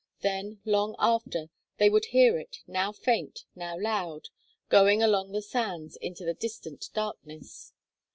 [0.21, 4.29] Then, long after, they would hear it, now faint, now loud,
[4.67, 7.71] going along the sands into the distant darkness.